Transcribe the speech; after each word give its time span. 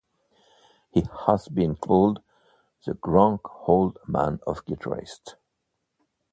He 0.89 1.03
has 1.27 1.47
been 1.47 1.75
called 1.75 2.23
the 2.87 2.95
"grand 2.95 3.41
old 3.67 3.99
man 4.07 4.39
of 4.47 4.65
guitarists". 4.65 5.35